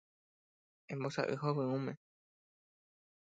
Embosa'y 0.95 1.35
hovyũme. 1.43 1.93